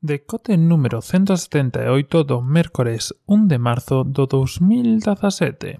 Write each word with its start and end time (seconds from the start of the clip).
Decote 0.00 0.56
número 0.56 1.02
178 1.02 2.22
do 2.22 2.38
mércores 2.38 3.18
1 3.26 3.50
de 3.50 3.58
marzo 3.58 4.04
do 4.06 4.30
2017. 4.30 5.74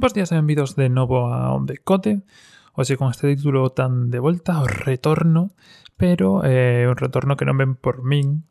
Bos 0.00 0.16
días 0.16 0.32
e 0.32 0.40
benvidos 0.40 0.72
de 0.72 0.88
novo 0.88 1.28
a 1.28 1.52
Un 1.52 1.68
Decote 1.68 2.24
Oxe 2.72 2.96
con 2.96 3.12
este 3.12 3.28
título 3.28 3.68
tan 3.76 4.08
de 4.08 4.16
volta, 4.16 4.64
o 4.64 4.66
retorno 4.66 5.52
Pero 6.00 6.40
eh, 6.48 6.88
un 6.88 6.96
retorno 6.96 7.36
que 7.36 7.44
non 7.44 7.60
ven 7.60 7.76
por 7.76 8.00
min 8.00 8.48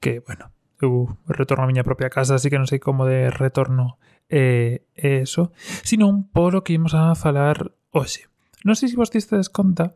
Que, 0.00 0.24
bueno, 0.24 0.48
eu 0.80 1.12
retorno 1.28 1.64
a 1.64 1.68
miña 1.68 1.84
propia 1.84 2.08
casa 2.08 2.40
Así 2.40 2.48
que 2.48 2.56
non 2.56 2.64
sei 2.64 2.80
como 2.80 3.04
de 3.04 3.28
retorno 3.28 4.00
é 4.32 4.80
eh, 4.96 5.28
eso 5.28 5.52
Sino 5.84 6.08
polo 6.32 6.64
que 6.64 6.72
imos 6.72 6.96
a 6.96 7.12
falar 7.12 7.76
hoxe. 7.92 8.26
Non 8.64 8.74
sei 8.74 8.88
se 8.90 8.98
vos 8.98 9.12
distes 9.12 9.52
conta, 9.52 9.94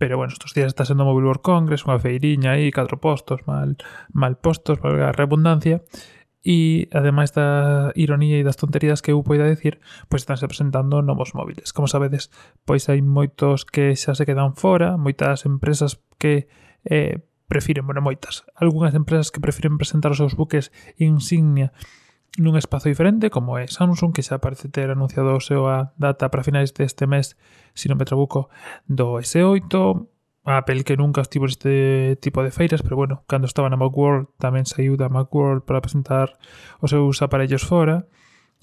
pero 0.00 0.16
bueno, 0.16 0.32
estos 0.32 0.56
días 0.56 0.72
está 0.72 0.82
sendo 0.84 1.04
Mobile 1.04 1.30
World 1.30 1.46
Congress, 1.46 1.86
unha 1.86 2.00
feiriña 2.00 2.58
aí, 2.58 2.74
catro 2.74 2.98
postos, 2.98 3.44
mal, 3.46 3.78
mal 4.10 4.34
postos, 4.40 4.82
valga 4.82 5.12
a 5.12 5.16
redundancia, 5.16 5.84
e 6.42 6.90
ademais 6.90 7.30
da 7.30 7.94
ironía 7.94 8.42
e 8.42 8.42
das 8.42 8.58
tonterías 8.58 8.98
que 8.98 9.14
eu 9.14 9.22
poida 9.22 9.46
decir, 9.46 9.78
pois 10.10 10.26
estánse 10.26 10.50
presentando 10.50 10.98
novos 10.98 11.38
móviles. 11.38 11.70
Como 11.70 11.86
sabedes, 11.86 12.34
pois 12.66 12.90
hai 12.90 12.98
moitos 12.98 13.62
que 13.62 13.94
xa 13.94 14.18
se 14.18 14.26
quedan 14.26 14.58
fora, 14.58 14.98
moitas 14.98 15.46
empresas 15.46 16.02
que 16.18 16.50
eh, 16.82 17.22
prefiren, 17.46 17.86
bueno, 17.86 18.02
moitas, 18.02 18.42
algunhas 18.58 18.96
empresas 18.98 19.30
que 19.30 19.38
prefiren 19.38 19.78
presentar 19.78 20.10
os 20.10 20.18
seus 20.18 20.34
buques 20.34 20.74
insignia 20.98 21.70
nun 22.40 22.56
espazo 22.56 22.88
diferente 22.88 23.28
como 23.28 23.60
é 23.60 23.68
Samsung 23.68 24.16
que 24.16 24.24
xa 24.24 24.40
parece 24.40 24.72
ter 24.72 24.88
anunciado 24.88 25.36
o 25.36 25.42
seu 25.44 25.68
a 25.68 25.92
data 26.00 26.32
para 26.32 26.46
finais 26.46 26.72
deste 26.72 27.04
mes 27.04 27.36
se 27.76 27.92
non 27.92 28.00
me 28.00 28.08
trabuco 28.08 28.48
do 28.88 29.20
S8 29.20 30.08
Apple 30.44 30.84
que 30.84 30.96
nunca 30.96 31.20
estivo 31.20 31.46
este 31.46 32.16
tipo 32.16 32.42
de 32.42 32.50
feiras, 32.50 32.82
pero 32.82 32.96
bueno, 32.96 33.22
cando 33.28 33.46
estaba 33.46 33.70
na 33.70 33.78
Macworld 33.78 34.26
tamén 34.42 34.66
saiu 34.66 34.98
da 34.98 35.06
Macworld 35.06 35.62
para 35.62 35.78
presentar 35.78 36.34
os 36.82 36.90
seus 36.90 37.22
aparellos 37.22 37.62
fora. 37.62 38.10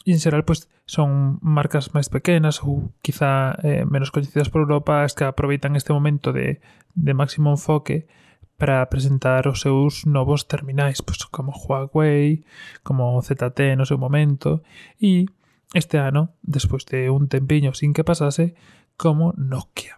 E 0.03 0.11
en 0.11 0.19
xeral, 0.19 0.43
pois, 0.43 0.67
son 0.83 1.39
marcas 1.39 1.95
máis 1.95 2.11
pequenas 2.11 2.59
ou 2.63 2.91
quizá 2.99 3.55
eh, 3.63 3.87
menos 3.87 4.11
coñecidas 4.11 4.51
por 4.51 4.67
Europa 4.67 5.07
as 5.07 5.15
que 5.15 5.23
aproveitan 5.23 5.79
este 5.79 5.95
momento 5.95 6.35
de, 6.35 6.59
de 6.99 7.13
máximo 7.15 7.51
enfoque 7.51 8.11
para 8.59 8.83
presentar 8.91 9.47
os 9.47 9.63
seus 9.63 10.03
novos 10.03 10.45
terminais, 10.51 10.99
pois 10.99 11.23
como 11.31 11.55
Huawei, 11.55 12.43
como 12.83 13.15
ZTE 13.23 13.79
no 13.79 13.87
seu 13.87 13.95
momento, 13.95 14.61
e 14.99 15.25
este 15.71 15.95
ano, 15.97 16.35
despois 16.43 16.83
de 16.83 17.07
un 17.07 17.31
tempiño 17.31 17.71
sin 17.71 17.95
que 17.95 18.03
pasase, 18.03 18.59
como 18.99 19.31
Nokia. 19.39 19.95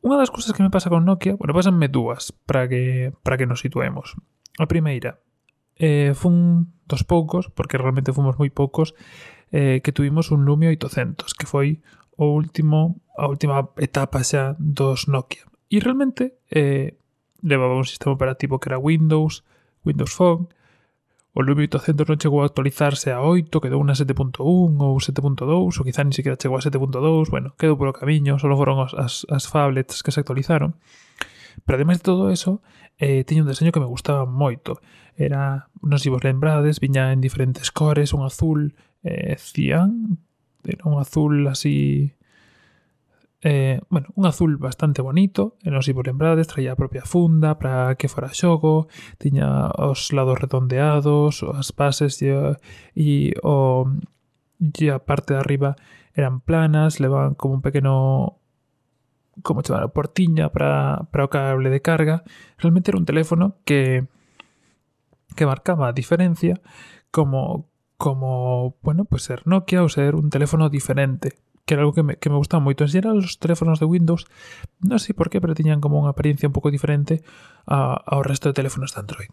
Unha 0.00 0.16
das 0.16 0.32
cousas 0.32 0.56
que 0.56 0.64
me 0.64 0.72
pasa 0.72 0.88
con 0.88 1.04
Nokia, 1.04 1.36
bueno, 1.36 1.52
pasanme 1.52 1.92
dúas 1.92 2.32
para 2.48 2.64
que, 2.64 3.12
para 3.20 3.36
que 3.36 3.44
nos 3.44 3.60
situemos. 3.60 4.16
A 4.56 4.64
primeira, 4.64 5.20
eh, 5.76 6.16
fun 6.16 6.72
dos 6.88 7.04
poucos, 7.04 7.52
porque 7.52 7.76
realmente 7.76 8.16
fomos 8.16 8.40
moi 8.40 8.48
poucos, 8.48 8.96
eh, 9.52 9.84
que 9.84 9.92
tuvimos 9.92 10.32
un 10.32 10.48
Lumia 10.48 10.72
800, 10.72 11.36
que 11.36 11.44
foi 11.44 11.84
o 12.16 12.32
último 12.32 13.04
a 13.18 13.26
última 13.26 13.74
etapa 13.76 14.22
xa 14.22 14.54
dos 14.56 15.10
Nokia. 15.10 15.44
E 15.68 15.82
realmente 15.82 16.38
eh, 16.48 16.96
levaba 17.42 17.76
un 17.76 17.84
sistema 17.84 18.14
operativo 18.14 18.58
que 18.58 18.68
era 18.70 18.78
Windows, 18.78 19.44
Windows 19.84 20.12
Phone, 20.12 20.48
o 21.38 21.42
Lumia 21.42 21.70
800 21.70 22.08
non 22.08 22.18
chegou 22.18 22.42
a 22.42 22.50
actualizarse 22.50 23.14
a 23.14 23.22
8, 23.22 23.62
quedou 23.62 23.78
unha 23.78 23.94
7.1 23.94 24.42
ou 24.42 24.98
7.2, 24.98 25.46
ou 25.46 25.84
quizá 25.86 26.02
ni 26.02 26.10
siquiera 26.10 26.34
chegou 26.34 26.58
a 26.58 26.64
7.2, 26.64 27.30
bueno, 27.30 27.54
quedou 27.54 27.78
polo 27.78 27.94
camiño, 27.94 28.42
só 28.42 28.50
foron 28.50 28.82
as, 28.82 28.90
as, 28.98 29.14
as 29.30 29.46
phablets 29.46 30.02
que 30.02 30.10
se 30.10 30.18
actualizaron. 30.18 30.74
Pero 31.62 31.78
ademais 31.78 32.02
de 32.02 32.10
todo 32.10 32.34
eso, 32.34 32.58
eh, 32.98 33.22
tiña 33.22 33.46
un 33.46 33.50
deseño 33.54 33.70
que 33.70 33.78
me 33.78 33.86
gustaba 33.86 34.26
moito. 34.26 34.82
Era, 35.14 35.70
non 35.78 36.02
sei 36.02 36.10
vos 36.10 36.26
lembrades, 36.26 36.82
viña 36.82 37.14
en 37.14 37.22
diferentes 37.22 37.70
cores, 37.70 38.10
un 38.10 38.26
azul 38.26 38.74
eh, 39.06 39.38
cian, 39.38 40.18
era 40.66 40.90
un 40.90 40.98
azul 40.98 41.46
así 41.46 42.17
eh, 43.42 43.80
bueno, 43.88 44.08
un 44.14 44.26
azul 44.26 44.56
bastante 44.56 45.02
bonito, 45.02 45.56
e 45.62 45.70
non 45.70 45.86
se 45.86 45.94
por 45.94 46.10
lembrades, 46.10 46.50
traía 46.50 46.74
a 46.74 46.80
propia 46.80 47.06
funda 47.06 47.54
para 47.54 47.94
que 47.94 48.10
fora 48.10 48.34
xogo, 48.34 48.90
tiña 49.22 49.70
os 49.78 50.10
lados 50.10 50.42
redondeados, 50.42 51.46
as 51.46 51.70
bases 51.70 52.18
e, 52.18 52.34
e, 52.98 53.34
o, 53.46 53.86
e 54.58 54.86
a 54.90 54.98
parte 54.98 55.38
de 55.38 55.40
arriba 55.40 55.78
eran 56.18 56.42
planas, 56.42 56.98
levaban 56.98 57.38
como 57.38 57.54
un 57.54 57.62
pequeno 57.62 58.42
como 59.46 59.62
chamar 59.62 59.86
a 59.86 59.94
portiña 59.94 60.50
para, 60.50 61.06
para 61.14 61.22
o 61.22 61.30
cable 61.30 61.70
de 61.70 61.78
carga. 61.78 62.26
Realmente 62.58 62.90
era 62.90 62.98
un 62.98 63.06
teléfono 63.06 63.62
que 63.62 64.10
que 65.38 65.46
marcaba 65.46 65.86
a 65.86 65.94
diferencia 65.94 66.58
como 67.14 67.70
como, 67.98 68.76
bueno, 68.82 69.04
pues 69.04 69.22
ser 69.26 69.42
Nokia 69.46 69.82
ou 69.82 69.90
ser 69.90 70.14
un 70.14 70.30
teléfono 70.30 70.70
diferente, 70.70 71.34
que 71.68 71.76
era 71.76 71.84
algo 71.84 71.92
que 71.92 72.02
me, 72.02 72.16
que 72.16 72.32
me 72.32 72.40
gustaba 72.40 72.64
moito. 72.64 72.80
En 72.80 72.88
xeral, 72.88 73.20
os 73.20 73.36
teléfonos 73.36 73.76
de 73.76 73.84
Windows, 73.84 74.24
non 74.80 74.96
sei 74.96 75.12
por 75.12 75.28
qué, 75.28 75.36
pero 75.44 75.52
tiñan 75.52 75.84
como 75.84 76.00
unha 76.00 76.16
apariencia 76.16 76.48
un 76.48 76.56
pouco 76.56 76.72
diferente 76.72 77.20
a, 77.68 77.92
ao 77.92 78.24
resto 78.24 78.48
de 78.48 78.56
teléfonos 78.56 78.96
de 78.96 79.04
Android. 79.04 79.28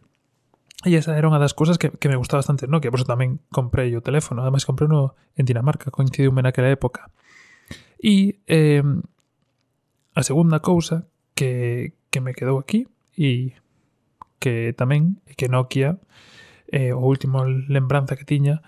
E 0.84 1.00
esa 1.00 1.16
era 1.16 1.32
unha 1.32 1.40
das 1.40 1.56
cousas 1.56 1.80
que, 1.80 1.96
que 1.96 2.12
me 2.12 2.20
gustaba 2.20 2.44
bastante, 2.44 2.68
no? 2.68 2.84
que 2.84 2.92
por 2.92 3.00
eso 3.00 3.08
tamén 3.08 3.40
comprei 3.56 3.96
o 3.96 4.04
teléfono. 4.04 4.44
Ademais, 4.44 4.68
comprei 4.68 4.92
uno 4.92 5.16
en 5.40 5.48
Dinamarca, 5.48 5.96
coincidiume 5.96 6.44
naquela 6.44 6.68
época. 6.68 7.08
E 8.04 8.44
eh, 8.52 8.84
a 10.12 10.22
segunda 10.28 10.60
cousa 10.60 11.08
que, 11.40 11.96
que 12.12 12.20
me 12.20 12.36
quedou 12.36 12.60
aquí 12.60 12.92
e 13.16 13.56
que 14.44 14.76
tamén, 14.76 15.24
é 15.24 15.34
que 15.40 15.48
Nokia, 15.48 16.04
eh, 16.68 16.92
o 16.92 17.00
último 17.00 17.48
lembranza 17.48 18.20
que 18.20 18.28
tiña, 18.28 18.60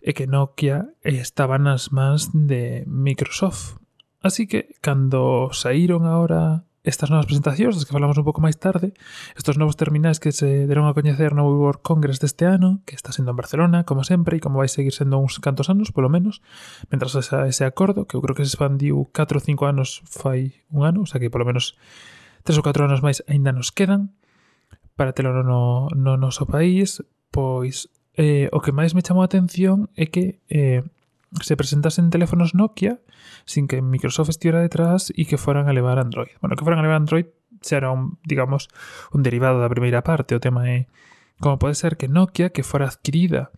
e 0.00 0.14
que 0.14 0.26
Nokia 0.26 0.94
estaba 1.02 1.58
nas 1.58 1.90
mans 1.90 2.30
de 2.32 2.84
Microsoft. 2.86 3.78
Así 4.20 4.46
que 4.46 4.74
cando 4.82 5.50
saíron 5.54 6.06
agora 6.06 6.68
estas 6.88 7.10
novas 7.10 7.26
presentacións, 7.26 7.76
das 7.76 7.84
que 7.84 7.92
falamos 7.92 8.16
un 8.16 8.24
pouco 8.24 8.40
máis 8.40 8.56
tarde, 8.56 8.96
estos 9.36 9.60
novos 9.60 9.76
terminais 9.76 10.18
que 10.18 10.32
se 10.32 10.64
deron 10.64 10.88
a 10.88 10.96
coñecer 10.96 11.36
no 11.36 11.44
World 11.44 11.84
Congress 11.84 12.18
deste 12.18 12.48
ano, 12.48 12.80
que 12.88 12.96
está 12.96 13.12
sendo 13.12 13.34
en 13.34 13.38
Barcelona, 13.38 13.84
como 13.84 14.02
sempre, 14.08 14.38
e 14.38 14.42
como 14.42 14.62
vai 14.62 14.70
seguir 14.72 14.96
sendo 14.96 15.20
uns 15.20 15.36
cantos 15.42 15.68
anos, 15.68 15.92
polo 15.92 16.08
menos, 16.08 16.40
mentras 16.88 17.12
esa, 17.14 17.44
ese 17.44 17.68
acordo, 17.68 18.08
que 18.08 18.16
eu 18.16 18.24
creo 18.24 18.34
que 18.34 18.46
se 18.46 18.56
expandiu 18.56 19.10
4 19.12 19.36
ou 19.36 19.44
5 19.44 19.68
anos 19.68 20.00
fai 20.08 20.64
un 20.72 20.88
ano, 20.88 21.04
o 21.04 21.08
sea 21.08 21.20
que 21.20 21.28
polo 21.28 21.44
menos 21.44 21.76
3 22.48 22.56
ou 22.56 22.64
4 22.64 22.88
anos 22.88 23.04
máis 23.04 23.20
aínda 23.28 23.52
nos 23.52 23.68
quedan 23.68 24.16
para 24.96 25.12
telo 25.12 25.30
no, 25.44 25.92
no 25.92 26.16
noso 26.16 26.48
país, 26.48 27.04
pois 27.30 27.92
eh, 28.18 28.50
o 28.50 28.58
que 28.58 28.74
máis 28.74 28.98
me 28.98 29.06
chamou 29.06 29.22
a 29.22 29.30
atención 29.30 29.86
é 29.94 30.10
que 30.10 30.42
eh, 30.50 30.82
se 31.38 31.54
presentasen 31.54 32.10
teléfonos 32.10 32.52
Nokia 32.58 32.98
sin 33.46 33.70
que 33.70 33.78
Microsoft 33.78 34.34
estivera 34.34 34.58
detrás 34.58 35.14
e 35.14 35.22
que 35.24 35.38
foran 35.38 35.70
a 35.70 35.76
levar 35.76 36.02
Android. 36.02 36.34
Bueno, 36.42 36.58
que 36.58 36.66
foran 36.66 36.82
a 36.82 36.84
levar 36.84 36.98
Android 36.98 37.30
será 37.62 37.94
un, 37.94 38.18
digamos, 38.26 38.68
un 39.14 39.22
derivado 39.22 39.62
da 39.62 39.70
primeira 39.70 40.02
parte. 40.02 40.34
O 40.34 40.42
tema 40.42 40.66
é 40.66 40.90
como 41.38 41.62
pode 41.62 41.78
ser 41.78 41.94
que 41.94 42.10
Nokia, 42.10 42.50
que 42.50 42.66
fora 42.66 42.90
adquirida 42.90 43.54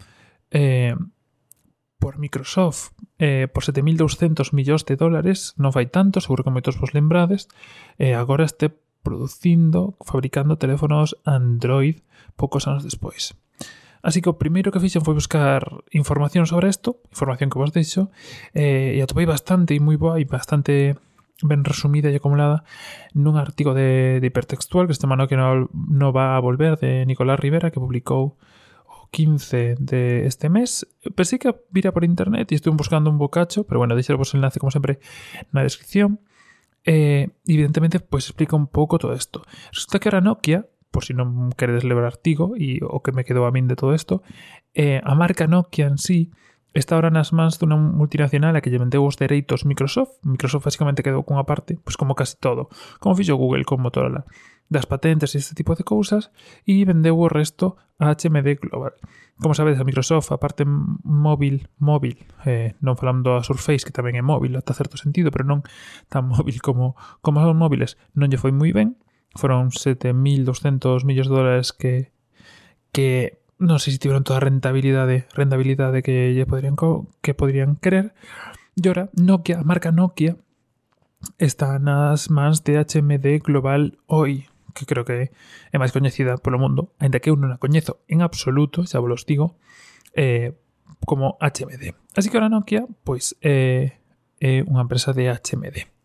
eh, 0.52 0.92
por 1.96 2.18
Microsoft 2.20 2.92
eh, 3.18 3.48
por 3.48 3.64
7.200 3.64 4.52
millóns 4.52 4.84
de 4.84 4.96
dólares, 4.96 5.56
non 5.56 5.72
fai 5.72 5.88
tanto, 5.88 6.20
seguro 6.20 6.44
que 6.44 6.52
moitos 6.52 6.76
vos 6.76 6.92
lembrades, 6.92 7.48
eh, 7.96 8.12
agora 8.12 8.44
este 8.44 8.72
producindo, 9.00 9.96
fabricando 10.04 10.60
teléfonos 10.60 11.16
Android 11.24 12.04
poucos 12.36 12.68
anos 12.68 12.84
despois. 12.84 13.36
Así 14.00 14.24
que 14.24 14.32
o 14.32 14.40
primeiro 14.40 14.72
que 14.72 14.80
fixen 14.80 15.04
foi 15.04 15.12
buscar 15.12 15.84
información 15.92 16.48
sobre 16.48 16.72
isto, 16.72 17.04
información 17.12 17.52
que 17.52 17.60
vos 17.60 17.72
deixo, 17.72 18.08
eh, 18.56 18.96
e 18.96 19.00
atopei 19.04 19.28
bastante 19.28 19.76
e 19.76 19.80
moi 19.80 20.00
boa 20.00 20.16
e 20.16 20.24
bastante 20.24 20.96
ben 21.42 21.64
resumida 21.64 22.12
e 22.12 22.16
acumulada 22.16 22.64
nun 23.16 23.36
artigo 23.40 23.72
de, 23.72 24.20
de 24.20 24.26
hipertextual 24.28 24.88
que 24.88 24.96
este 24.96 25.08
mano 25.08 25.28
que 25.28 25.36
no, 25.36 25.68
no 25.72 26.12
va 26.12 26.36
a 26.36 26.40
volver 26.40 26.76
de 26.76 27.04
Nicolás 27.08 27.40
Rivera 27.40 27.72
que 27.72 27.80
publicou 27.80 28.36
o 28.88 29.08
15 29.12 29.76
de 29.80 30.26
este 30.26 30.48
mes. 30.48 30.86
Pensei 31.16 31.38
que 31.38 31.52
vira 31.70 31.92
por 31.92 32.04
internet 32.04 32.52
e 32.52 32.56
estuve 32.56 32.76
buscando 32.76 33.10
un 33.10 33.18
bocacho, 33.18 33.64
pero 33.64 33.80
bueno, 33.80 33.96
deixarvos 33.96 34.32
o 34.32 34.36
enlace 34.36 34.60
como 34.60 34.72
sempre 34.72 35.00
na 35.52 35.64
descripción. 35.64 36.20
Eh, 36.84 37.28
evidentemente, 37.44 38.00
pues 38.00 38.24
explica 38.24 38.56
un 38.56 38.66
pouco 38.66 38.96
todo 38.96 39.12
isto. 39.12 39.44
Resulta 39.72 40.00
que 40.00 40.08
ahora 40.08 40.24
Nokia 40.24 40.64
por 40.90 41.06
si 41.06 41.14
non 41.14 41.54
queredes 41.54 41.86
levar 41.86 42.04
artigo 42.04 42.58
e 42.58 42.82
o 42.82 43.00
que 43.00 43.14
me 43.14 43.22
quedou 43.22 43.46
a 43.46 43.54
min 43.54 43.70
de 43.70 43.78
todo 43.78 43.94
isto, 43.94 44.26
eh, 44.74 44.98
a 45.02 45.14
marca 45.14 45.46
Nokia 45.46 45.86
en 45.86 45.98
sí 45.98 46.34
está 46.74 46.94
ahora 46.94 47.10
nas 47.10 47.32
mans 47.34 47.58
dunha 47.58 47.74
multinacional 47.74 48.54
a 48.54 48.60
que 48.62 48.70
lle 48.70 48.78
vendeu 48.78 49.02
os 49.02 49.18
dereitos 49.18 49.66
Microsoft. 49.66 50.22
Microsoft 50.22 50.66
basicamente 50.66 51.02
quedou 51.02 51.26
cunha 51.26 51.42
parte, 51.42 51.78
pois 51.82 51.98
como 51.98 52.14
casi 52.14 52.38
todo, 52.38 52.70
como 53.02 53.18
fixo 53.18 53.34
Google 53.34 53.66
con 53.66 53.82
Motorola, 53.82 54.26
das 54.70 54.86
patentes 54.86 55.34
e 55.34 55.42
este 55.42 55.58
tipo 55.58 55.74
de 55.74 55.82
cousas, 55.82 56.30
e 56.62 56.86
vendeu 56.86 57.18
o 57.18 57.26
resto 57.26 57.74
a 57.98 58.14
HMD 58.14 58.62
Global. 58.62 58.94
Como 59.42 59.56
sabedes, 59.56 59.80
a 59.80 59.84
Microsoft, 59.84 60.30
a 60.30 60.38
parte 60.38 60.62
móvil, 60.64 61.66
móvil, 61.82 62.22
eh, 62.46 62.78
non 62.78 62.94
falando 62.94 63.34
a 63.34 63.42
Surface, 63.42 63.82
que 63.82 63.94
tamén 63.94 64.14
é 64.14 64.22
móvil, 64.22 64.54
ata 64.54 64.76
certo 64.76 64.94
sentido, 64.94 65.34
pero 65.34 65.42
non 65.42 65.66
tan 66.06 66.28
móvil 66.32 66.62
como, 66.62 66.94
como 67.18 67.42
son 67.42 67.58
móviles, 67.58 67.98
non 68.14 68.30
lle 68.30 68.38
foi 68.38 68.54
moi 68.54 68.70
ben, 68.70 68.94
Foron 69.34 69.70
7.200 69.70 71.06
millóns 71.06 71.28
de 71.30 71.34
dólares 71.34 71.72
que, 71.72 72.10
que 72.90 73.40
non 73.60 73.76
sei 73.76 73.94
se 73.94 74.02
tiveron 74.02 74.24
toda 74.24 74.40
a 74.40 74.46
rentabilidade, 74.46 75.28
rentabilidade 75.36 76.00
que 76.00 76.32
lle 76.32 76.48
podrían, 76.48 76.74
que 77.20 77.36
podrían 77.36 77.76
querer. 77.76 78.16
E 78.74 78.82
ora, 78.88 79.12
Nokia, 79.14 79.60
marca 79.60 79.92
Nokia, 79.92 80.40
está 81.36 81.76
nas 81.78 82.32
mans 82.32 82.64
de 82.64 82.80
HMD 82.80 83.44
Global 83.44 84.00
hoy, 84.08 84.48
que 84.72 84.88
creo 84.88 85.04
que 85.04 85.30
é 85.70 85.76
máis 85.76 85.92
coñecida 85.92 86.40
polo 86.40 86.56
mundo, 86.56 86.96
aínda 86.96 87.20
que 87.20 87.28
eu 87.28 87.36
non 87.36 87.52
a 87.52 87.60
coñezo 87.60 88.00
en 88.08 88.24
absoluto, 88.24 88.88
xa 88.88 88.98
vos 88.98 89.28
digo, 89.28 89.60
eh, 90.16 90.56
como 91.04 91.36
HMD. 91.38 91.92
Así 92.16 92.32
que 92.32 92.36
ahora 92.40 92.48
Nokia, 92.48 92.88
pois, 93.04 93.36
eh, 93.44 94.00
é 94.40 94.64
unha 94.64 94.80
empresa 94.80 95.12
de 95.12 95.28
HMD. 95.28 95.99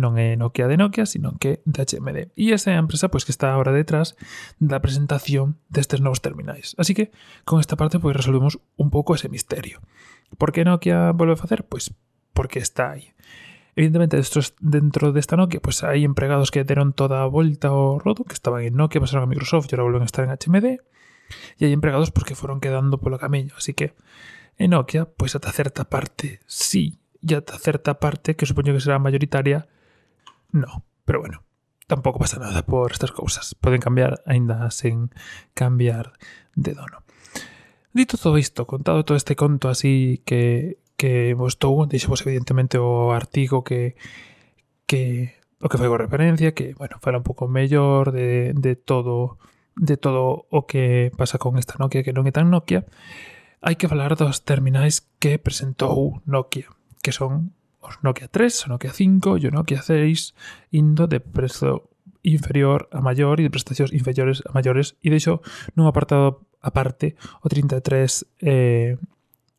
non 0.00 0.16
é 0.16 0.34
Nokia 0.34 0.66
de 0.66 0.80
Nokia, 0.80 1.04
sino 1.04 1.36
que 1.36 1.60
de 1.68 1.84
HMD. 1.84 2.32
E 2.34 2.56
esa 2.56 2.72
é 2.72 2.80
a 2.80 2.82
empresa 2.82 3.12
pois 3.12 3.28
que 3.28 3.36
está 3.36 3.52
agora 3.52 3.76
detrás 3.76 4.16
da 4.56 4.80
presentación 4.80 5.60
destes 5.68 6.00
novos 6.00 6.24
terminais. 6.24 6.72
Así 6.80 6.96
que 6.96 7.12
con 7.44 7.60
esta 7.60 7.76
parte 7.76 8.00
pois 8.00 8.16
resolvemos 8.16 8.56
un 8.80 8.88
pouco 8.88 9.12
ese 9.12 9.28
misterio. 9.28 9.84
Por 10.40 10.56
que 10.56 10.64
Nokia 10.64 11.12
volve 11.12 11.36
a 11.36 11.40
facer? 11.40 11.68
Pois 11.68 11.92
porque 12.32 12.58
está 12.58 12.96
aí. 12.96 13.12
Evidentemente, 13.76 14.20
dentro 14.60 15.12
desta 15.12 15.36
Nokia, 15.36 15.62
pues 15.62 15.84
hai 15.86 16.02
empregados 16.02 16.50
que 16.50 16.66
deron 16.66 16.92
toda 16.92 17.22
a 17.22 17.30
volta 17.30 17.70
ao 17.70 18.02
rodo, 18.02 18.26
que 18.26 18.34
estaban 18.34 18.66
en 18.66 18.74
Nokia, 18.74 19.00
pasaron 19.00 19.24
a 19.24 19.30
Microsoft 19.30 19.70
e 19.70 19.78
agora 19.78 19.94
volven 19.94 20.04
a 20.04 20.10
estar 20.10 20.26
en 20.26 20.34
HMD. 20.34 20.82
E 21.56 21.62
hai 21.62 21.72
empregados 21.72 22.10
pues, 22.10 22.26
que 22.26 22.34
foron 22.34 22.58
quedando 22.58 22.98
polo 22.98 23.16
camiño. 23.16 23.54
Así 23.54 23.72
que 23.72 23.94
en 24.58 24.74
Nokia, 24.74 25.06
pois 25.06 25.32
pues, 25.32 25.38
ata 25.38 25.54
certa 25.54 25.86
parte 25.86 26.42
sí, 26.44 26.98
e 27.22 27.32
ata 27.38 27.56
certa 27.56 28.02
parte, 28.02 28.34
que 28.34 28.44
supoño 28.44 28.74
que 28.74 28.82
será 28.82 28.98
mayoritaria, 28.98 29.70
No, 30.52 30.84
pero 31.04 31.20
bueno, 31.20 31.42
tampouco 31.86 32.18
pasa 32.18 32.38
nada 32.38 32.62
por 32.62 32.92
estas 32.92 33.12
cousas. 33.12 33.54
Poden 33.54 33.80
cambiar 33.80 34.22
aínda 34.26 34.70
sen 34.70 35.10
cambiar 35.54 36.12
de 36.54 36.74
dono. 36.74 37.02
Dito 37.92 38.16
todo 38.16 38.38
isto, 38.38 38.66
contado 38.66 39.04
todo 39.04 39.16
este 39.16 39.34
conto 39.34 39.68
así 39.68 40.22
que, 40.24 40.78
que 40.96 41.34
vos 41.34 41.58
estou, 41.58 41.86
deixemos 41.86 42.22
evidentemente 42.22 42.78
o 42.78 43.10
artigo 43.10 43.64
que, 43.64 43.96
que 44.86 45.34
o 45.60 45.68
que 45.68 45.76
fai 45.76 45.90
referencia, 45.90 46.54
que, 46.54 46.74
bueno, 46.78 46.96
fala 47.02 47.18
un 47.18 47.26
pouco 47.26 47.48
mellor 47.48 48.12
de, 48.12 48.54
de 48.54 48.76
todo 48.76 49.38
de 49.76 49.96
todo 49.96 50.46
o 50.50 50.66
que 50.66 51.10
pasa 51.16 51.38
con 51.38 51.58
esta 51.58 51.74
Nokia 51.78 52.02
que 52.02 52.12
non 52.14 52.28
é 52.28 52.32
tan 52.32 52.48
Nokia, 52.48 52.86
hai 53.60 53.74
que 53.74 53.90
falar 53.90 54.14
dos 54.14 54.46
terminais 54.46 55.02
que 55.18 55.42
presentou 55.42 56.22
Nokia, 56.24 56.70
que 57.02 57.10
son 57.10 57.52
os 57.80 57.98
Nokia 58.04 58.28
3, 58.28 58.68
o 58.68 58.76
Nokia 58.76 58.92
5 58.92 59.40
e 59.40 59.44
o 59.48 59.52
Nokia 59.52 59.80
6 59.82 60.36
indo 60.72 61.08
de 61.08 61.20
prezo 61.20 61.90
inferior 62.22 62.88
a 62.92 63.00
maior 63.00 63.40
e 63.40 63.48
de 63.48 63.52
prestacións 63.52 63.92
inferiores 63.96 64.44
a 64.44 64.52
maiores 64.52 64.96
e 65.00 65.08
deixo 65.08 65.40
nun 65.72 65.88
apartado 65.88 66.44
aparte 66.60 67.16
o 67.40 67.48
33 67.48 68.44
eh, 68.44 69.00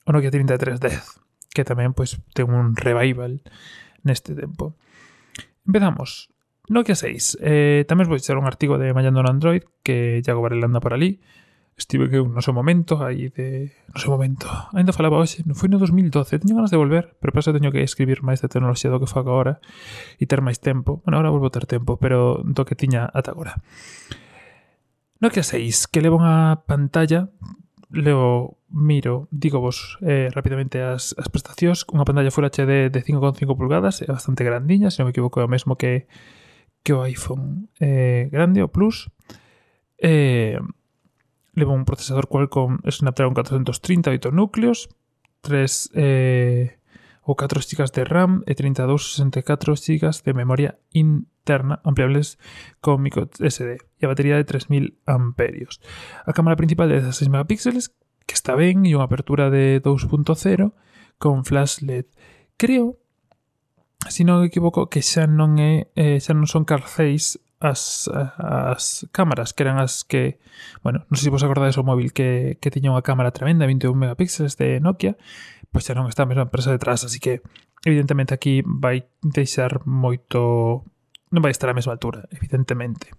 o 0.05 0.09
Nokia 0.13 0.29
3310 0.29 1.21
que 1.51 1.65
tamén 1.65 1.97
pois 1.97 2.21
ten 2.31 2.47
un 2.47 2.77
revival 2.77 3.41
neste 4.05 4.37
tempo. 4.37 4.77
Empezamos. 5.65 6.29
Nokia 6.69 6.95
6 6.95 7.41
eh, 7.41 7.83
tamén 7.89 8.07
vou 8.07 8.15
echar 8.15 8.37
un 8.37 8.45
artigo 8.45 8.77
de 8.77 8.93
Mallando 8.93 9.25
no 9.25 9.29
Android 9.33 9.65
que 9.81 10.21
Iago 10.21 10.45
Varela 10.45 10.69
anda 10.69 10.79
por 10.79 10.93
ali 10.93 11.19
Estive 11.77 12.09
que 12.11 12.21
no 12.21 12.41
seu 12.43 12.53
momento 12.53 13.01
aí 13.01 13.29
de... 13.29 13.71
No 13.89 13.99
seu 13.99 14.11
momento. 14.11 14.45
Ainda 14.75 14.93
falaba 14.93 15.17
hoxe, 15.17 15.41
non 15.47 15.57
foi 15.57 15.71
no 15.71 15.81
2012. 15.81 16.37
Teño 16.37 16.53
ganas 16.53 16.69
de 16.69 16.77
volver, 16.77 17.17
pero 17.17 17.33
paso 17.33 17.55
teño 17.55 17.73
que 17.73 17.81
escribir 17.81 18.21
máis 18.21 18.43
de 18.43 18.51
tecnoloxía 18.51 18.93
do 18.93 19.01
que 19.01 19.09
fago 19.09 19.33
agora 19.33 19.57
e 20.21 20.29
ter 20.29 20.43
máis 20.45 20.61
tempo. 20.61 21.01
Bueno, 21.01 21.17
agora 21.17 21.33
volvo 21.33 21.49
a 21.49 21.55
ter 21.55 21.65
tempo, 21.65 21.97
pero 21.97 22.43
do 22.45 22.63
que 22.67 22.77
tiña 22.77 23.09
ata 23.09 23.33
agora. 23.33 23.57
Nokia 25.21 25.41
6, 25.41 25.89
que 25.89 26.01
levo 26.01 26.21
unha 26.21 26.61
pantalla 26.65 27.29
leo, 27.91 28.57
miro, 28.69 29.27
digo 29.31 29.59
vos 29.59 29.97
eh, 30.01 30.29
rapidamente 30.31 30.81
as, 30.81 31.13
as 31.19 31.27
prestacións, 31.27 31.83
unha 31.91 32.07
pantalla 32.07 32.31
Full 32.31 32.47
HD 32.47 32.87
de 32.87 32.99
5,5 33.03 33.57
pulgadas, 33.59 33.99
é 33.99 34.07
bastante 34.07 34.47
grandiña, 34.47 34.89
se 34.89 35.03
non 35.03 35.11
me 35.11 35.13
equivoco 35.13 35.43
é 35.43 35.45
o 35.45 35.51
mesmo 35.51 35.75
que, 35.75 36.07
que 36.81 36.95
o 36.95 37.03
iPhone 37.03 37.67
eh, 37.83 38.31
grande, 38.31 38.63
o 38.63 38.71
Plus. 38.71 39.11
Eh, 39.99 40.57
leva 41.53 41.73
un 41.73 41.85
procesador 41.85 42.27
Qualcomm 42.27 42.79
Snapdragon 42.87 43.33
430, 43.33 44.11
8 44.11 44.31
núcleos, 44.31 44.89
3 45.41 45.91
eh, 45.95 46.77
ou 47.23 47.35
4 47.35 47.61
GB 47.61 47.91
de 47.91 48.03
RAM 48.03 48.41
e 48.47 48.55
32 48.55 49.13
64 49.13 49.75
GB 49.75 50.05
de 50.25 50.33
memoria 50.33 50.79
interna 50.93 51.81
ampliables 51.83 52.37
con 52.81 53.01
microSD 53.01 53.77
e 53.77 54.01
a 54.05 54.09
batería 54.09 54.37
de 54.37 54.45
3000 54.45 54.97
amperios. 55.05 55.81
A 56.25 56.33
cámara 56.33 56.57
principal 56.57 56.89
de 56.89 57.01
16 57.01 57.29
megapíxeles, 57.29 57.93
que 58.25 58.33
está 58.33 58.55
ben, 58.55 58.85
e 58.89 58.97
unha 58.97 59.05
apertura 59.05 59.53
de 59.53 59.81
2.0 59.83 60.73
con 61.21 61.45
flash 61.45 61.85
LED. 61.85 62.09
Creo, 62.57 62.97
se 64.09 64.25
non 64.25 64.41
me 64.41 64.49
equivoco, 64.49 64.89
que 64.89 65.05
xa 65.05 65.29
non 65.29 65.61
é 65.61 65.93
eh, 65.93 66.17
xa 66.17 66.33
non 66.33 66.49
son 66.49 66.65
Car 66.65 66.89
6 66.89 67.50
as, 67.61 68.09
as 68.11 69.05
cámaras, 69.13 69.53
que 69.53 69.61
eran 69.63 69.77
as 69.77 70.03
que, 70.03 70.41
bueno, 70.81 71.05
non 71.07 71.15
sei 71.15 71.29
se 71.29 71.33
vos 71.33 71.45
acordades 71.45 71.77
o 71.77 71.85
móvil 71.85 72.09
que, 72.11 72.57
que 72.57 72.73
tiña 72.73 72.89
unha 72.89 73.05
cámara 73.05 73.29
tremenda, 73.29 73.69
21 73.69 73.93
megapíxeles 73.93 74.57
de 74.57 74.81
Nokia, 74.81 75.15
pois 75.69 75.85
xa 75.85 75.93
non 75.93 76.09
está 76.09 76.25
a 76.25 76.29
mesma 76.29 76.49
empresa 76.49 76.73
detrás, 76.73 77.05
así 77.05 77.21
que 77.21 77.45
evidentemente 77.85 78.33
aquí 78.33 78.65
vai 78.65 79.05
deixar 79.21 79.85
moito... 79.85 80.83
non 81.29 81.45
vai 81.45 81.53
estar 81.53 81.69
a 81.69 81.77
mesma 81.77 81.93
altura, 81.93 82.25
evidentemente. 82.33 83.13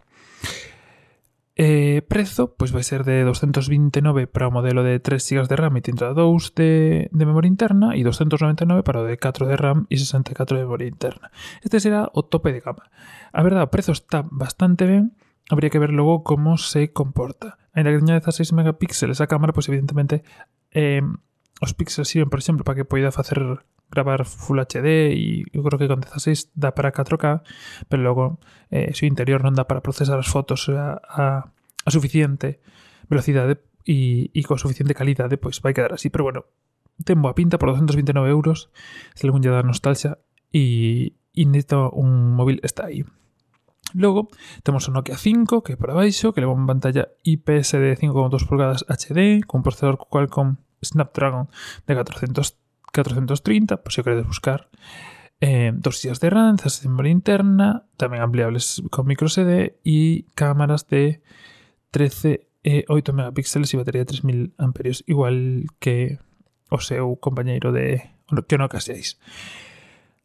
Eh, 1.54 2.00
prezo, 2.08 2.56
pois 2.56 2.72
vai 2.72 2.80
ser 2.80 3.04
de 3.04 3.28
229 3.28 4.24
para 4.24 4.48
o 4.48 4.54
modelo 4.54 4.80
de 4.80 4.96
3 5.04 5.20
GB 5.20 5.48
de 5.52 5.56
RAM 5.60 5.76
e 5.76 5.84
32 5.84 6.56
de, 6.56 7.12
de 7.12 7.24
memoria 7.28 7.52
interna 7.52 7.92
e 7.92 8.00
299 8.00 8.80
para 8.80 9.04
o 9.04 9.06
de 9.06 9.20
4 9.20 9.44
de 9.44 9.56
RAM 9.60 9.84
e 9.92 10.00
64 10.00 10.56
de 10.56 10.64
memoria 10.64 10.88
interna. 10.88 11.28
Este 11.60 11.76
será 11.76 12.08
o 12.16 12.24
tope 12.24 12.56
de 12.56 12.64
gama. 12.64 12.88
A 13.36 13.44
verdade, 13.44 13.68
o 13.68 13.72
prezo 13.72 13.92
está 13.92 14.24
bastante 14.24 14.88
ben, 14.88 15.12
habría 15.52 15.68
que 15.68 15.76
ver 15.76 15.92
logo 15.92 16.24
como 16.24 16.56
se 16.56 16.88
comporta. 16.96 17.60
Ainda 17.76 17.92
que 17.92 18.00
teña 18.00 18.16
16 18.16 18.56
megapíxeles 18.56 19.20
a 19.20 19.28
cámara, 19.28 19.52
pois 19.52 19.68
evidentemente 19.68 20.24
eh, 20.72 21.04
os 21.60 21.76
píxeles 21.76 22.08
sirven, 22.08 22.32
por 22.32 22.40
exemplo, 22.40 22.64
para 22.64 22.80
que 22.80 22.88
poida 22.88 23.12
facer 23.12 23.60
gravar 23.92 24.24
Full 24.24 24.58
HD 24.58 25.12
y 25.14 25.44
yo 25.52 25.62
creo 25.62 25.78
que 25.78 25.86
con 25.86 26.00
16 26.00 26.52
da 26.54 26.74
para 26.74 26.92
4K, 26.92 27.42
pero 27.88 28.02
luego 28.02 28.40
eh, 28.70 28.92
su 28.94 29.04
interior 29.04 29.44
no 29.44 29.50
da 29.52 29.68
para 29.68 29.82
procesar 29.82 30.16
las 30.16 30.28
fotos 30.28 30.68
a, 30.68 31.52
suficiente 31.86 32.60
velocidad 33.08 33.58
y, 33.84 34.42
con 34.44 34.58
suficiente 34.58 34.94
calidad, 34.94 35.28
de, 35.28 35.36
pues 35.36 35.60
va 35.64 35.70
a 35.70 35.72
quedar 35.72 35.92
así. 35.92 36.08
Pero 36.08 36.24
bueno, 36.24 36.46
tengo 37.04 37.28
a 37.28 37.34
pinta 37.34 37.58
por 37.58 37.68
229 37.70 38.30
euros, 38.30 38.70
si 39.14 39.26
algún 39.26 39.42
día 39.42 39.52
da 39.52 39.62
nostalgia 39.62 40.18
y, 40.50 41.16
necesito 41.34 41.90
un 41.90 42.32
móvil, 42.32 42.60
está 42.62 42.86
ahí. 42.86 43.04
Luego 43.94 44.28
tenemos 44.62 44.88
un 44.88 44.94
Nokia 44.94 45.18
5 45.18 45.62
que 45.62 45.76
para 45.76 45.92
abajo, 45.92 46.32
que 46.32 46.40
le 46.40 46.46
va 46.46 46.54
una 46.54 46.66
pantalla 46.66 47.08
IPS 47.24 47.72
de 47.72 47.98
5,2 47.98 48.46
pulgadas 48.46 48.86
HD 48.88 49.44
con 49.46 49.62
procesador 49.62 49.98
Qualcomm 49.98 50.56
Snapdragon 50.82 51.50
de 51.86 51.94
400 51.94 52.61
430, 52.92 53.82
por 53.82 53.92
se 53.92 54.00
o 54.00 54.04
queredes 54.04 54.28
buscar. 54.28 54.68
Eh, 55.40 55.72
dos 55.74 55.98
sillas 55.98 56.20
de 56.20 56.30
ranzas, 56.30 56.84
memoria 56.86 57.10
interna, 57.10 57.90
tamén 57.98 58.22
ampliables 58.22 58.78
con 58.94 59.10
micro 59.10 59.26
SD 59.26 59.82
e 59.82 60.30
cámaras 60.38 60.86
de 60.86 61.24
13 61.90 62.46
e 62.62 62.86
8 62.86 63.10
megapíxeles 63.10 63.74
e 63.74 63.80
batería 63.80 64.06
de 64.06 64.14
3000 64.22 64.54
amperios, 64.54 65.02
igual 65.10 65.66
que 65.82 66.22
o 66.70 66.78
seu 66.78 67.18
compañeiro 67.18 67.74
de 67.74 68.14
que 68.46 68.54
non 68.54 68.70
caseis. 68.70 69.18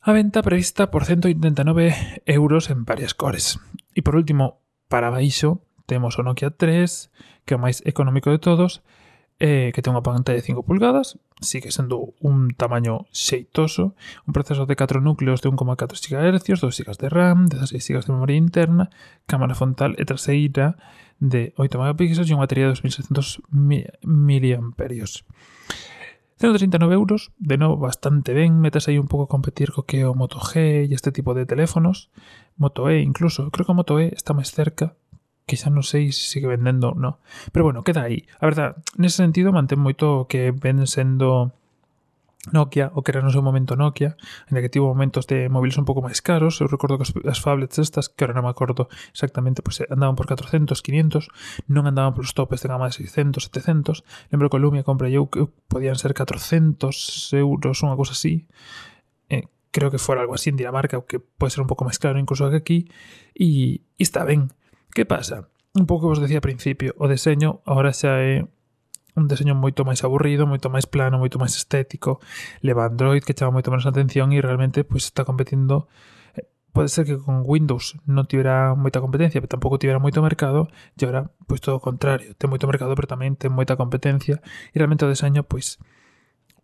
A 0.05 0.13
venta 0.13 0.45
prevista 0.45 0.93
por 0.93 1.03
189 1.03 2.23
euros 2.29 2.69
en 2.69 2.85
varias 2.85 3.17
cores. 3.17 3.57
E 3.97 4.05
por 4.05 4.15
último, 4.15 4.61
para 4.87 5.09
baixo, 5.09 5.65
temos 5.89 6.15
o 6.15 6.23
Nokia 6.23 6.53
3, 6.53 7.09
que 7.43 7.51
é 7.51 7.57
o 7.57 7.63
máis 7.63 7.81
económico 7.83 8.29
de 8.29 8.39
todos, 8.39 8.85
eh, 9.39 9.71
que 9.73 9.85
ten 9.85 9.93
unha 9.93 10.01
pantalla 10.01 10.41
de 10.41 10.45
5 10.45 10.65
pulgadas, 10.65 11.21
sigue 11.37 11.69
sendo 11.69 12.17
un 12.17 12.57
tamaño 12.57 13.05
xeitoso, 13.13 13.93
un 14.25 14.33
proceso 14.33 14.65
de 14.65 14.73
4 14.73 14.97
núcleos 15.01 15.45
de 15.45 15.49
1,4 15.53 15.93
GHz, 15.93 16.61
2 16.61 16.73
GB 16.73 16.97
de 16.97 17.09
RAM, 17.09 17.45
16 17.45 17.77
GB 17.77 18.05
de 18.05 18.13
memoria 18.13 18.37
interna, 18.37 18.89
cámara 19.29 19.53
frontal 19.53 19.93
e 20.01 20.03
traseira 20.09 20.81
de 21.21 21.53
8 21.57 21.77
megapíxeles 21.77 22.29
e 22.29 22.33
unha 22.33 22.45
batería 22.45 22.69
de 22.69 22.77
2600 22.77 23.45
mAh. 23.53 24.01
139 26.37 26.93
euros, 26.93 27.33
de 27.41 27.57
novo 27.57 27.77
bastante 27.81 28.33
ben, 28.33 28.61
metes 28.61 28.85
aí 28.85 29.01
un 29.01 29.09
pouco 29.09 29.25
a 29.25 29.33
competir 29.33 29.73
co 29.73 29.89
que 29.89 30.01
é 30.01 30.05
o 30.05 30.13
Moto 30.13 30.37
G 30.37 30.85
e 30.85 30.93
este 30.93 31.09
tipo 31.09 31.33
de 31.33 31.49
teléfonos, 31.49 32.13
Moto 32.57 32.89
E 32.89 33.01
incluso, 33.01 33.49
creo 33.53 33.65
que 33.65 33.73
o 33.73 33.77
Moto 33.77 34.01
E 34.01 34.13
está 34.13 34.33
máis 34.33 34.49
cerca 34.49 34.97
quizás 35.47 35.71
non 35.71 35.87
sei 35.87 36.11
se 36.11 36.27
sigue 36.27 36.51
vendendo 36.51 36.91
ou 36.91 36.99
non. 36.99 37.15
Pero 37.55 37.63
bueno, 37.63 37.81
queda 37.81 38.05
aí. 38.05 38.27
A 38.37 38.45
verdad, 38.45 38.77
nese 38.99 39.23
sentido 39.23 39.55
mantén 39.55 39.79
moito 39.79 40.27
que 40.27 40.51
ven 40.51 40.83
sendo 40.85 41.55
Nokia, 42.51 42.91
o 42.93 43.03
que 43.03 43.11
era 43.11 43.21
no 43.21 43.31
seu 43.31 43.43
momento 43.43 43.75
Nokia, 43.75 44.15
en 44.47 44.55
que 44.59 44.69
tivo 44.71 44.87
momentos 44.87 45.27
de 45.27 45.49
móviles 45.49 45.77
un 45.77 45.85
pouco 45.87 46.03
máis 46.03 46.23
caros, 46.23 46.59
eu 46.63 46.67
recordo 46.67 46.95
que 46.95 47.07
as, 47.07 47.11
as 47.27 47.39
phablets 47.43 47.79
estas, 47.79 48.07
que 48.07 48.23
ahora 48.23 48.37
non 48.37 48.47
me 48.47 48.51
acordo 48.51 48.87
exactamente, 49.11 49.59
pois 49.59 49.83
pues, 49.83 49.91
andaban 49.91 50.15
por 50.15 50.27
400, 50.27 50.79
500, 50.79 51.27
non 51.67 51.87
andaban 51.87 52.15
polos 52.15 52.31
topes 52.31 52.63
de 52.63 52.71
gama 52.71 52.87
de 52.87 52.95
600, 52.95 53.51
700, 53.51 54.03
lembro 54.31 54.47
que 54.47 54.57
o 54.57 54.61
Lumia 54.61 54.87
comprei 54.87 55.11
eu 55.15 55.27
que 55.27 55.47
podían 55.67 55.99
ser 55.99 56.15
400 56.15 57.35
euros, 57.35 57.83
unha 57.83 57.97
cousa 57.99 58.15
así, 58.15 58.47
eh, 59.27 59.51
creo 59.75 59.91
que 59.91 59.99
fora 59.99 60.23
algo 60.23 60.35
así 60.35 60.47
en 60.47 60.59
Dinamarca, 60.59 60.95
o 60.95 61.03
que 61.03 61.19
pode 61.19 61.51
ser 61.51 61.63
un 61.63 61.69
pouco 61.69 61.83
máis 61.83 61.99
caro 61.99 62.15
incluso 62.15 62.47
que 62.47 62.59
aquí, 62.59 62.79
e, 63.35 63.83
e 63.83 64.03
está 64.03 64.23
ben, 64.23 64.55
Que 64.97 65.05
pasa? 65.05 65.47
Un 65.75 65.85
pouco 65.85 66.09
vos 66.09 66.17
decía 66.17 66.41
ao 66.41 66.47
principio, 66.49 66.97
o 66.97 67.05
deseño 67.05 67.61
ahora 67.69 67.93
xa 67.93 68.17
é 68.17 68.49
un 69.13 69.29
deseño 69.29 69.53
moito 69.53 69.85
máis 69.85 70.01
aburrido, 70.01 70.49
moito 70.49 70.73
máis 70.73 70.89
plano, 70.89 71.21
moito 71.21 71.37
máis 71.37 71.53
estético, 71.53 72.17
leva 72.65 72.89
Android 72.89 73.21
que 73.21 73.37
chama 73.37 73.53
moito 73.61 73.69
menos 73.69 73.85
atención 73.85 74.33
e 74.33 74.41
realmente 74.41 74.81
pois 74.81 75.05
está 75.05 75.21
competindo 75.21 75.85
eh, 76.33 76.49
pode 76.73 76.89
ser 76.89 77.05
que 77.05 77.13
con 77.13 77.45
Windows 77.45 78.01
non 78.09 78.25
tivera 78.25 78.73
moita 78.73 78.97
competencia, 78.97 79.37
pero 79.37 79.53
tampouco 79.53 79.77
tivera 79.77 80.01
moito 80.01 80.17
mercado, 80.25 80.65
e 80.97 81.05
agora, 81.05 81.29
pois 81.45 81.61
todo 81.61 81.77
o 81.77 81.83
contrario, 81.85 82.33
ten 82.33 82.49
moito 82.49 82.65
mercado, 82.65 82.97
pero 82.97 83.05
tamén 83.05 83.37
ten 83.37 83.53
moita 83.53 83.77
competencia, 83.77 84.41
e 84.73 84.81
realmente 84.81 85.05
o 85.05 85.13
deseño, 85.13 85.45
pois, 85.45 85.77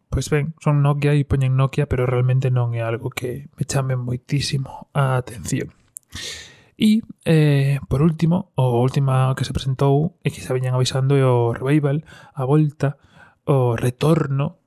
pois 0.09 0.25
ben, 0.33 0.57
son 0.57 0.81
Nokia 0.81 1.13
e 1.13 1.21
poñen 1.21 1.53
Nokia, 1.53 1.85
pero 1.85 2.09
realmente 2.09 2.49
non 2.49 2.73
é 2.73 2.81
algo 2.81 3.13
que 3.13 3.45
me 3.53 3.63
chame 3.69 3.93
moitísimo 3.93 4.89
a 4.89 5.21
atención. 5.21 5.69
E, 6.77 7.01
eh, 7.25 7.79
por 7.87 8.01
último, 8.01 8.51
o 8.55 8.81
última 8.81 9.33
que 9.37 9.45
se 9.45 9.53
presentou 9.53 10.17
e 10.25 10.33
que 10.33 10.41
se 10.41 10.49
veñan 10.49 10.73
avisando 10.73 11.13
é 11.13 11.25
o 11.25 11.53
revival, 11.53 12.01
a 12.33 12.43
volta, 12.45 12.97
o 13.45 13.77
retorno, 13.77 14.63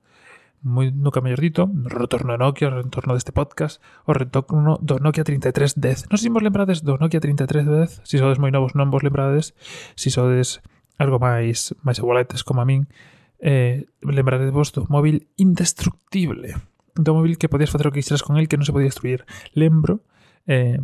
moi, 0.67 0.91
nunca 0.91 1.23
mellor 1.23 1.39
dito, 1.43 1.63
o 1.67 1.91
retorno 1.91 2.35
de 2.35 2.43
Nokia, 2.43 2.71
o 2.71 2.83
retorno 2.83 3.15
deste 3.15 3.31
podcast, 3.31 3.83
o 4.07 4.15
retorno 4.15 4.79
do 4.83 4.99
Nokia 4.99 5.23
3310. 5.23 6.11
Non 6.11 6.19
sei 6.19 6.31
se 6.31 6.35
vos 6.35 6.43
lembrades 6.43 6.83
do 6.83 6.99
Nokia 6.99 7.23
3310, 7.23 8.03
se 8.03 8.17
sodes 8.19 8.39
moi 8.39 8.51
novos 8.51 8.75
non 8.75 8.91
vos 8.91 9.03
lembrades, 9.03 9.55
se 9.95 10.11
sodes 10.11 10.63
algo 10.99 11.19
máis 11.19 11.75
máis 11.87 11.99
igualetes 12.03 12.43
como 12.43 12.63
a 12.63 12.67
min, 12.67 12.91
eh, 13.39 13.87
lembrades 14.03 14.51
vos 14.51 14.75
do 14.75 14.87
móvil 14.91 15.31
indestructible, 15.39 16.59
do 16.99 17.11
móvil 17.15 17.39
que 17.39 17.51
podías 17.51 17.71
facer 17.71 17.87
o 17.87 17.93
que 17.95 18.03
quixeras 18.03 18.27
con 18.27 18.39
el 18.39 18.51
que 18.51 18.59
non 18.59 18.67
se 18.67 18.75
podía 18.75 18.91
destruir. 18.91 19.23
Lembro 19.55 20.03
eh, 20.51 20.81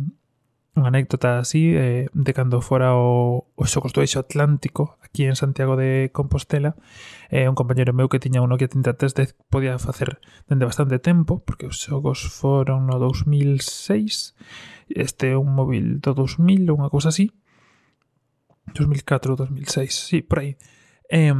unha 0.73 0.89
anécdota 0.89 1.37
así 1.37 1.73
eh, 1.77 2.09
de 2.09 2.31
cando 2.33 2.57
fora 2.61 2.97
o, 2.97 3.45
o 3.53 3.63
Xocostoeixo 3.69 4.17
Atlántico 4.17 4.97
aquí 5.05 5.29
en 5.29 5.37
Santiago 5.37 5.77
de 5.77 6.09
Compostela 6.09 6.73
eh, 7.29 7.45
un 7.45 7.53
compañero 7.53 7.93
meu 7.93 8.09
que 8.09 8.17
tiña 8.17 8.41
un 8.41 8.49
Nokia 8.49 8.69
3310 8.69 9.37
podía 9.53 9.77
facer 9.77 10.17
dende 10.49 10.65
bastante 10.65 10.97
tempo 10.97 11.45
porque 11.45 11.69
os 11.69 11.77
xogos 11.77 12.25
foron 12.25 12.89
no 12.89 12.97
2006 12.97 14.33
este 14.89 15.35
un 15.35 15.53
móvil 15.55 15.99
do 16.01 16.13
2000 16.13 16.69
ou 16.69 16.77
unha 16.77 16.91
cousa 16.91 17.09
así. 17.09 17.31
2004 18.73 19.35
ou 19.35 19.37
2006, 19.37 19.91
sí, 19.91 20.21
por 20.21 20.39
aí. 20.39 20.55
Eh, 21.09 21.33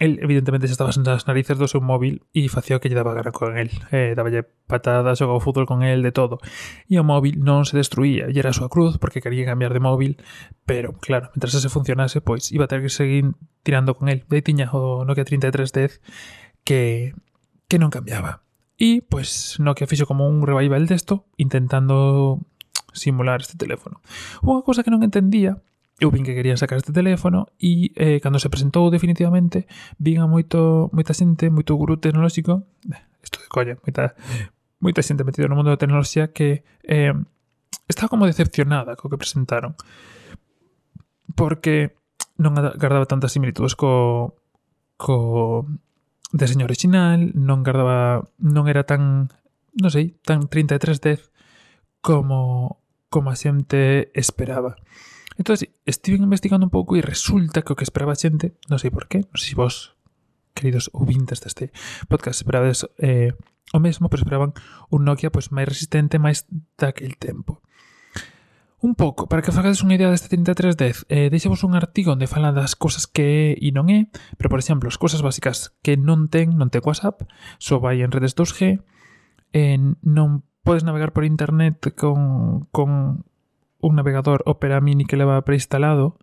el 0.00 0.18
evidentemente 0.24 0.66
xa 0.66 0.74
estaba 0.74 0.90
nas 1.04 1.28
narices 1.28 1.60
do 1.60 1.68
seu 1.68 1.84
móvil 1.84 2.24
e 2.32 2.48
facía 2.48 2.74
o 2.74 2.80
que 2.80 2.88
lle 2.88 2.96
daba 2.96 3.12
gana 3.12 3.36
con 3.36 3.60
el. 3.60 3.68
Eh, 3.92 4.16
daballe 4.16 4.48
patadas, 4.64 5.20
xogaba 5.20 5.44
fútbol 5.44 5.68
con 5.68 5.84
el, 5.84 6.00
de 6.00 6.10
todo. 6.10 6.40
E 6.88 6.96
o 6.96 7.04
móvil 7.04 7.36
non 7.44 7.68
se 7.68 7.76
destruía, 7.76 8.26
e 8.26 8.34
era 8.34 8.56
súa 8.56 8.72
cruz 8.72 8.96
porque 8.96 9.20
quería 9.20 9.44
cambiar 9.44 9.76
de 9.76 9.84
móvil, 9.84 10.16
pero 10.64 10.96
claro, 10.96 11.28
mentras 11.36 11.52
ese 11.52 11.68
funcionase, 11.68 12.24
pois 12.24 12.48
iba 12.48 12.64
a 12.64 12.70
ter 12.72 12.80
que 12.80 12.88
seguir 12.88 13.36
tirando 13.60 13.92
con 13.92 14.08
el. 14.08 14.24
De 14.24 14.40
tiña 14.40 14.72
o 14.72 15.04
Nokia 15.04 15.28
3310 15.28 16.00
que, 16.64 17.12
que 17.68 17.76
non 17.76 17.92
cambiaba. 17.92 18.40
E, 18.80 19.04
pois, 19.04 19.60
Nokia 19.60 19.84
fixo 19.84 20.08
como 20.08 20.24
un 20.24 20.48
revival 20.48 20.88
desto, 20.88 21.28
intentando 21.36 22.40
simular 22.96 23.44
este 23.44 23.60
teléfono. 23.60 24.00
Unha 24.40 24.64
cousa 24.64 24.80
que 24.80 24.88
non 24.88 25.04
entendía 25.04 25.60
eu 26.00 26.10
vin 26.10 26.24
que 26.24 26.34
querían 26.34 26.56
sacar 26.56 26.80
este 26.80 26.96
teléfono 26.96 27.52
e 27.60 27.92
eh, 27.94 28.18
cando 28.24 28.40
se 28.40 28.48
presentou 28.48 28.88
definitivamente 28.88 29.68
vin 30.00 30.18
a 30.18 30.26
moito, 30.26 30.88
moita 30.96 31.12
xente, 31.12 31.52
moito 31.52 31.76
gurú 31.76 32.00
tecnolóxico 32.00 32.64
isto 33.24 33.38
de 33.38 33.48
colla, 33.52 33.76
moita, 33.84 34.16
moita 34.80 35.04
xente 35.04 35.22
metida 35.22 35.46
no 35.46 35.60
mundo 35.60 35.70
da 35.70 35.78
tecnoloxía 35.78 36.32
que 36.32 36.64
eh, 36.88 37.12
estaba 37.86 38.08
como 38.08 38.24
decepcionada 38.24 38.96
co 38.96 39.12
que 39.12 39.20
presentaron 39.20 39.76
porque 41.36 41.94
non 42.40 42.56
guardaba 42.56 43.04
tantas 43.04 43.36
similitudes 43.36 43.76
co, 43.76 44.40
co 44.96 45.68
deseño 46.32 46.64
original, 46.64 47.36
non 47.36 47.60
guardaba 47.60 48.24
non 48.40 48.64
era 48.66 48.88
tan, 48.88 49.28
non 49.76 49.90
sei, 49.92 50.16
tan 50.24 50.48
3310 50.48 51.28
como 52.00 52.80
como 53.10 53.28
a 53.28 53.36
xente 53.36 54.08
esperaba. 54.14 54.78
Entón, 55.40 55.56
estive 55.86 56.20
investigando 56.20 56.68
un 56.68 56.70
pouco 56.70 57.00
e 57.00 57.00
resulta 57.00 57.64
que 57.64 57.72
o 57.72 57.78
que 57.80 57.88
esperaba 57.88 58.12
a 58.12 58.20
xente, 58.20 58.60
non 58.68 58.76
sei 58.76 58.92
por 58.92 59.08
qué, 59.08 59.24
non 59.24 59.40
sei 59.40 59.56
se 59.56 59.56
vos, 59.56 59.96
queridos 60.52 60.92
ouvintes 60.92 61.40
deste 61.40 61.72
podcast, 62.12 62.44
esperades 62.44 62.84
eh, 63.00 63.32
o 63.72 63.80
mesmo, 63.80 64.12
pero 64.12 64.20
esperaban 64.20 64.52
un 64.92 65.08
Nokia 65.08 65.32
pois 65.32 65.48
máis 65.48 65.64
resistente 65.64 66.20
máis 66.20 66.44
daquel 66.76 67.16
tempo. 67.16 67.64
Un 68.84 68.92
pouco, 68.92 69.32
para 69.32 69.40
que 69.40 69.48
fagades 69.48 69.80
unha 69.80 69.96
idea 69.96 70.12
deste 70.12 70.28
3310, 70.28 71.08
eh, 71.08 71.32
deixamos 71.32 71.64
un 71.64 71.72
artigo 71.72 72.12
onde 72.12 72.28
falan 72.28 72.52
das 72.52 72.76
cousas 72.76 73.08
que 73.08 73.24
é 73.24 73.44
e 73.56 73.72
non 73.72 73.88
é, 73.88 74.12
pero, 74.36 74.52
por 74.52 74.60
exemplo, 74.60 74.92
as 74.92 75.00
cousas 75.00 75.24
básicas 75.24 75.72
que 75.80 75.96
non 75.96 76.28
ten, 76.28 76.52
non 76.52 76.68
ten 76.68 76.84
WhatsApp, 76.84 77.24
só 77.56 77.80
vai 77.80 78.04
en 78.04 78.12
redes 78.12 78.36
2G, 78.36 78.84
eh, 79.56 79.80
non 80.04 80.44
podes 80.60 80.84
navegar 80.84 81.16
por 81.16 81.24
internet 81.24 81.96
con, 81.96 82.68
con 82.76 83.24
un 83.80 83.96
navegador 83.96 84.42
Opera 84.46 84.80
Mini 84.80 85.04
que 85.04 85.16
leva 85.16 85.42
preinstalado, 85.44 86.18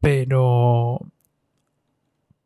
pero 0.00 1.00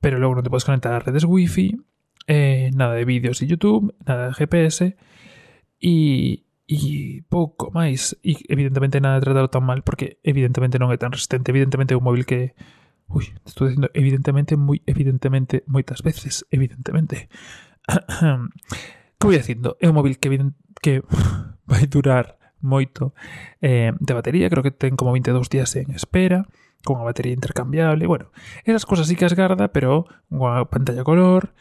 pero 0.00 0.18
logo 0.18 0.36
non 0.36 0.44
te 0.44 0.52
podes 0.52 0.68
conectar 0.68 0.92
a 0.92 1.00
redes 1.00 1.24
wifi, 1.24 1.80
eh, 2.28 2.68
nada 2.76 2.92
de 2.92 3.08
vídeos 3.08 3.40
de 3.40 3.48
YouTube, 3.48 3.96
nada 4.04 4.28
de 4.28 4.34
GPS 4.36 4.96
e, 5.80 6.44
e 6.68 7.24
pouco 7.28 7.72
máis. 7.72 8.12
E 8.20 8.36
evidentemente 8.52 9.00
nada 9.00 9.16
de 9.16 9.24
tratarlo 9.24 9.48
tan 9.48 9.64
mal 9.64 9.80
porque 9.80 10.20
evidentemente 10.20 10.76
non 10.76 10.92
é 10.92 11.00
tan 11.00 11.12
resistente. 11.12 11.52
Evidentemente 11.52 11.96
un 11.96 12.04
móvil 12.04 12.28
que... 12.28 12.52
Ui, 13.08 13.32
estou 13.44 13.68
dicindo 13.68 13.88
evidentemente, 13.92 14.56
moi 14.60 14.80
evidentemente, 14.84 15.64
moitas 15.68 16.04
veces, 16.04 16.44
evidentemente. 16.52 17.32
que 19.20 19.24
vou 19.24 19.32
dicindo? 19.32 19.76
É 19.80 19.88
un 19.88 19.96
móvil 19.96 20.20
que, 20.20 20.28
evident, 20.28 20.52
que 20.84 21.00
vai 21.68 21.88
durar 21.88 22.36
moito 22.64 23.12
eh, 23.60 23.92
de 24.00 24.12
batería, 24.16 24.48
creo 24.48 24.64
que 24.64 24.72
ten 24.72 24.96
como 24.96 25.12
22 25.12 25.52
días 25.52 25.76
en 25.76 25.92
espera, 25.92 26.48
con 26.84 27.00
a 27.00 27.04
batería 27.04 27.32
intercambiable, 27.32 28.06
bueno, 28.06 28.32
esas 28.64 28.84
cosas 28.84 29.06
sí 29.08 29.16
que 29.16 29.24
as 29.24 29.36
garda, 29.36 29.72
pero 29.72 30.08
unha 30.32 30.64
pantalla 30.68 31.06
color 31.06 31.52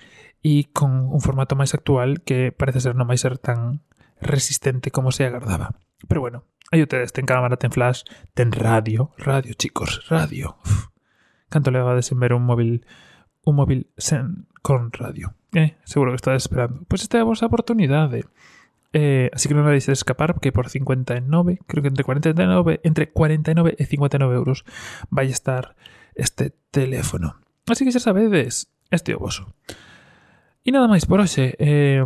e 0.44 0.72
con 0.72 1.12
un 1.12 1.22
formato 1.24 1.56
máis 1.56 1.72
actual 1.76 2.24
que 2.24 2.52
parece 2.52 2.84
ser 2.84 2.96
non 2.96 3.08
vai 3.08 3.20
ser 3.20 3.40
tan 3.40 3.84
resistente 4.20 4.92
como 4.92 5.12
se 5.12 5.24
agardaba. 5.28 5.76
Pero 6.08 6.20
bueno, 6.20 6.44
aí 6.72 6.84
ustedes, 6.84 7.16
ten 7.16 7.24
cámara, 7.28 7.56
ten 7.56 7.72
flash, 7.72 8.04
ten 8.36 8.52
radio, 8.52 9.16
radio 9.20 9.56
chicos, 9.56 10.04
radio. 10.12 10.60
Uf. 10.64 10.92
Canto 11.48 11.72
levades 11.72 12.12
en 12.12 12.20
ver 12.20 12.34
un 12.34 12.44
móvil 12.44 12.84
un 13.44 13.56
móvil 13.56 13.92
sen, 13.98 14.48
con 14.62 14.92
radio. 14.92 15.36
Eh, 15.54 15.76
seguro 15.84 16.12
que 16.12 16.16
estades 16.16 16.44
esperando. 16.44 16.78
Pois 16.88 16.88
pues 16.88 17.02
esta 17.04 17.18
é 17.18 17.22
a 17.22 17.30
vosa 17.30 17.46
oportunidade. 17.46 18.26
Eh, 18.94 19.30
así 19.34 19.50
que 19.50 19.56
no 19.56 19.64
me 19.66 19.74
vais 19.74 19.90
a 19.90 19.92
escapar 19.92 20.34
porque 20.34 20.54
por 20.54 20.70
59, 20.70 21.60
creo 21.66 21.82
que 21.82 21.90
entre 21.90 22.04
49, 22.04 22.80
entre 22.84 23.10
49 23.10 23.76
y 23.78 23.86
59 23.86 24.36
euros 24.36 24.66
vai 25.10 25.28
a 25.28 25.36
estar 25.36 25.76
este 26.14 26.54
teléfono. 26.70 27.42
Así 27.66 27.86
que 27.86 27.92
xa 27.92 28.00
sabedes, 28.00 28.70
este 28.94 29.18
oboso. 29.18 29.50
E 30.62 30.70
nada 30.70 30.86
máis 30.86 31.10
por 31.10 31.20
hoxe. 31.20 31.58
Eh, 31.58 32.06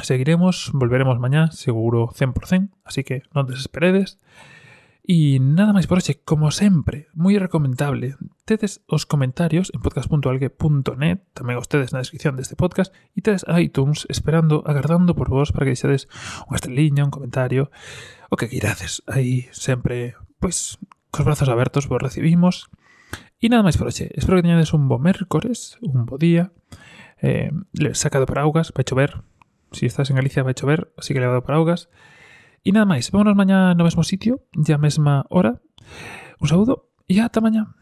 seguiremos, 0.00 0.72
volveremos 0.72 1.20
mañá, 1.20 1.52
seguro 1.52 2.08
100%, 2.10 2.72
así 2.88 3.04
que 3.04 3.22
non 3.36 3.44
desesperedes. 3.44 4.16
esperedes. 4.16 4.59
E 5.00 5.40
nada 5.40 5.72
máis 5.72 5.88
por 5.88 5.98
hoxe, 5.98 6.20
como 6.22 6.52
sempre, 6.52 7.08
moi 7.16 7.34
recomendable. 7.40 8.20
Tedes 8.44 8.84
os 8.84 9.08
comentarios 9.08 9.72
en 9.72 9.80
podcast.algue.net, 9.80 11.24
tamén 11.32 11.56
os 11.56 11.66
tedes 11.66 11.96
na 11.96 12.04
descripción 12.04 12.36
deste 12.36 12.54
podcast, 12.54 12.92
e 13.16 13.24
tedes 13.24 13.48
iTunes 13.48 14.04
esperando, 14.12 14.60
agardando 14.68 15.16
por 15.16 15.32
vos 15.32 15.56
para 15.56 15.64
que 15.64 15.72
deixades 15.72 16.06
unha 16.46 16.60
estreliña, 16.60 17.08
un 17.08 17.14
comentario, 17.14 17.72
o 18.28 18.36
que 18.36 18.52
queirades. 18.52 19.00
Aí 19.08 19.48
sempre, 19.56 20.20
pois, 20.36 20.76
cos 21.08 21.24
brazos 21.24 21.48
abertos 21.48 21.88
vos 21.88 21.98
recibimos. 21.98 22.68
E 23.40 23.48
nada 23.48 23.64
máis 23.64 23.80
por 23.80 23.88
hoxe. 23.88 24.12
Espero 24.12 24.36
que 24.36 24.44
teñades 24.44 24.76
un 24.76 24.84
bo 24.84 25.00
mércores, 25.00 25.80
un 25.80 26.04
bo 26.04 26.20
día. 26.20 26.52
Eh, 27.24 27.50
sacado 27.96 28.28
por 28.28 28.36
augas, 28.36 28.68
vai 28.76 28.84
chover. 28.84 29.24
Si 29.72 29.88
estás 29.88 30.12
en 30.12 30.20
Galicia 30.20 30.44
vai 30.44 30.52
chover, 30.52 30.92
así 31.00 31.16
que 31.16 31.24
levado 31.24 31.40
por 31.40 31.56
augas. 31.56 31.88
E 32.60 32.72
nada 32.72 32.84
máis, 32.84 33.08
vémonos 33.08 33.36
mañá 33.36 33.72
no 33.72 33.88
mesmo 33.88 34.04
sitio, 34.04 34.44
ya 34.52 34.76
mesma 34.76 35.24
hora. 35.32 35.56
Un 36.40 36.48
saúdo 36.48 36.92
e 37.08 37.16
ata 37.20 37.40
mañá. 37.40 37.79